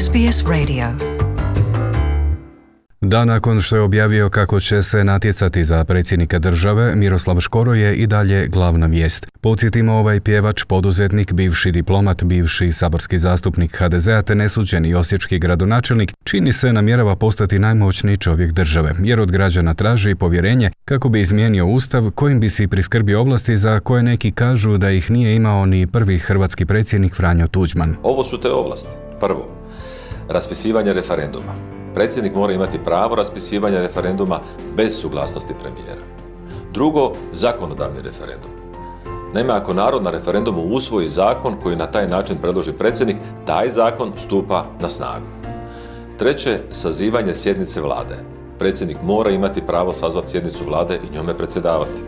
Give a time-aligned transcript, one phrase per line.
[0.00, 0.84] SBS Radio
[3.00, 7.94] Da nakon što je objavio kako će se natjecati za predsjednika države, Miroslav Škoro je
[7.94, 9.26] i dalje glavna vijest.
[9.40, 16.52] Podsjetimo ovaj pjevač, poduzetnik, bivši diplomat, bivši saborski zastupnik HDZ-a te nesuđeni osječki gradonačelnik, čini
[16.52, 22.10] se namjerava postati najmoćniji čovjek države, jer od građana traži povjerenje kako bi izmijenio ustav
[22.10, 26.18] kojim bi si priskrbio ovlasti za koje neki kažu da ih nije imao ni prvi
[26.18, 27.96] hrvatski predsjednik Franjo Tuđman.
[28.02, 28.92] Ovo su te ovlasti.
[29.20, 29.59] Prvo,
[30.30, 34.40] raspisivanje referenduma predsjednik mora imati pravo raspisivanja referenduma
[34.76, 36.02] bez suglasnosti premijera.
[36.72, 38.50] Drugo, zakonodavni referendum.
[39.34, 43.16] Naime, ako narod na referendumu usvoji zakon koji na taj način predloži predsjednik,
[43.46, 45.26] taj zakon stupa na snagu.
[46.18, 48.14] Treće, sazivanje sjednice vlade.
[48.58, 52.02] Predsjednik mora imati pravo sazvati sjednicu vlade i njome predsjedavati.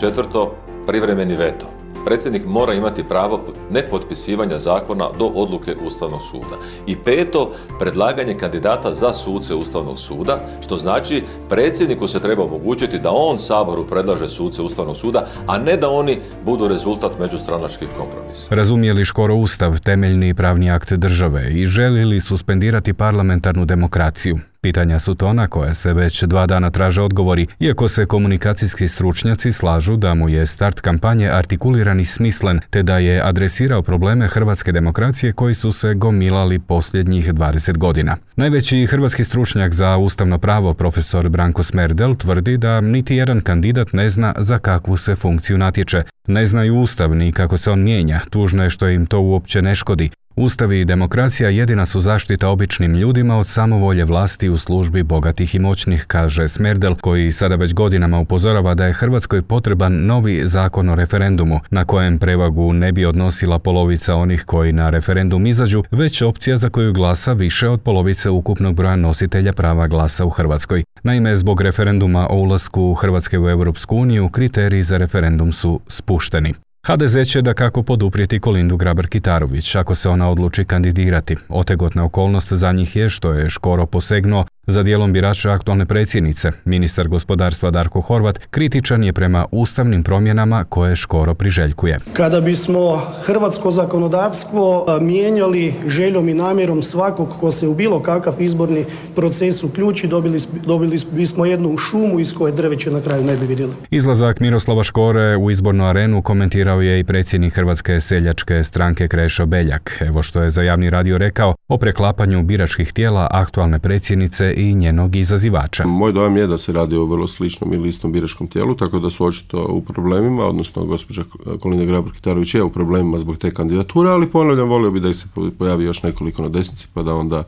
[0.00, 0.54] Četvrto,
[0.86, 1.73] privremeni veto
[2.04, 3.40] predsjednik mora imati pravo
[3.70, 6.56] nepotpisivanja zakona do odluke Ustavnog suda.
[6.86, 13.10] I peto, predlaganje kandidata za suce Ustavnog suda, što znači predsjedniku se treba omogućiti da
[13.12, 18.54] on Saboru predlaže suce Ustavnog suda, a ne da oni budu rezultat međustranačkih kompromisa.
[18.54, 24.38] Razumije li škoro Ustav temeljni pravni akt države i želi li suspendirati parlamentarnu demokraciju?
[24.64, 29.52] Pitanja su to na koje se već dva dana traže odgovori, iako se komunikacijski stručnjaci
[29.52, 34.72] slažu da mu je start kampanje artikuliran i smislen, te da je adresirao probleme hrvatske
[34.72, 38.16] demokracije koji su se gomilali posljednjih 20 godina.
[38.36, 44.08] Najveći hrvatski stručnjak za ustavno pravo, profesor Branko Smerdel, tvrdi da niti jedan kandidat ne
[44.08, 48.64] zna za kakvu se funkciju natječe, ne znaju ustav ni kako se on mijenja, tužno
[48.64, 50.10] je što im to uopće ne škodi.
[50.36, 55.58] Ustavi i demokracija jedina su zaštita običnim ljudima od samovolje vlasti u službi bogatih i
[55.58, 60.94] moćnih, kaže Smerdel, koji sada već godinama upozorava da je Hrvatskoj potreban novi zakon o
[60.94, 66.56] referendumu, na kojem prevagu ne bi odnosila polovica onih koji na referendum izađu, već opcija
[66.56, 70.84] za koju glasa više od polovice ukupnog broja nositelja prava glasa u Hrvatskoj.
[71.02, 76.54] Naime, zbog referenduma o ulasku Hrvatske u Europsku uniju, kriteriji za referendum su spušteni.
[76.86, 81.36] HDZ će da kako poduprijeti Kolindu Grabar-Kitarović ako se ona odluči kandidirati.
[81.48, 87.08] Otegotna okolnost za njih je što je Škoro posegnuo za dijelom birača aktualne predsjednice, ministar
[87.08, 91.98] gospodarstva Darko Horvat kritičan je prema ustavnim promjenama koje Škoro priželjkuje.
[92.12, 98.84] Kada bismo hrvatsko zakonodavstvo mijenjali željom i namjerom svakog ko se u bilo kakav izborni
[99.14, 103.72] proces uključi, dobili, dobili bismo jednu šumu iz koje drveće na kraju ne bi vidjeli.
[103.90, 109.98] Izlazak Miroslava Škore u izbornu arenu komentirao je i predsjednik Hrvatske seljačke stranke Krešo Beljak.
[110.00, 115.16] Evo što je za javni radio rekao o preklapanju biračkih tijela aktualne predsjednice i njenog
[115.16, 115.86] izazivača.
[115.86, 119.10] Moj dojam je da se radi o vrlo sličnom ili istom biračkom tijelu, tako da
[119.10, 121.24] su očito u problemima, odnosno gospođa
[121.60, 125.28] Kolina Grabar-Kitarović je u problemima zbog te kandidature, ali ponavljam, volio bi da se
[125.58, 127.44] pojavi još nekoliko na desnici, pa da onda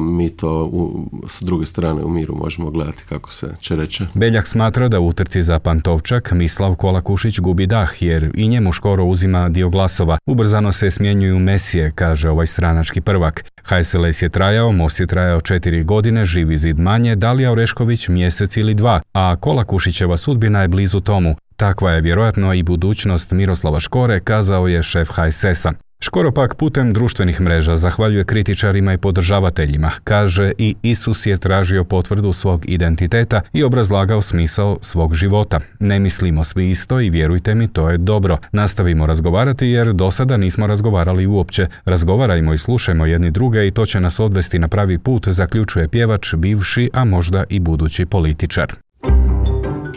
[0.00, 4.06] mi to u, s druge strane u miru možemo gledati kako se će reće.
[4.14, 9.04] Beljak smatra da u utrci za Pantovčak Mislav Kolakušić gubi dah jer i njemu škoro
[9.04, 10.18] uzima dio glasova.
[10.26, 13.44] Ubrzano se smjenjuju Mesije, kaže ovaj stranački prvak.
[13.64, 18.74] HSLS je trajao, Most je trajao četiri godine, živi zid manje, Dalija Orešković mjesec ili
[18.74, 21.36] dva, a Kolakušićeva sudbina je blizu tomu.
[21.56, 25.85] Takva je vjerojatno i budućnost Miroslava Škore, kazao je šef HSS-a.
[26.06, 29.90] Škoro pak putem društvenih mreža zahvaljuje kritičarima i podržavateljima.
[30.04, 35.60] Kaže i Isus je tražio potvrdu svog identiteta i obrazlagao smisao svog života.
[35.80, 38.38] Ne mislimo svi isto i vjerujte mi, to je dobro.
[38.52, 41.66] Nastavimo razgovarati jer do sada nismo razgovarali uopće.
[41.84, 46.34] Razgovarajmo i slušajmo jedni druge i to će nas odvesti na pravi put, zaključuje pjevač,
[46.34, 48.74] bivši, a možda i budući političar.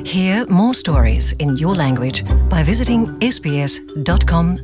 [0.06, 4.60] Hear more stories in your language by visiting sbs.com.au.